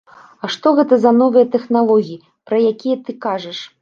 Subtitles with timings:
[0.45, 2.21] А што гэта за новыя тэхналогіі,
[2.53, 3.59] пра якія ты кажаш?